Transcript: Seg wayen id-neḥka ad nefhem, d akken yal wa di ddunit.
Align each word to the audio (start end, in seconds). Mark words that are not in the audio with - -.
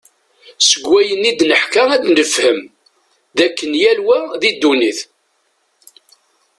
Seg 0.61 0.83
wayen 0.91 1.29
id-neḥka 1.31 1.83
ad 1.95 2.03
nefhem, 2.15 2.59
d 3.37 3.39
akken 3.45 3.71
yal 3.81 3.99
wa 4.05 4.17
di 4.41 4.51
ddunit. 4.55 4.99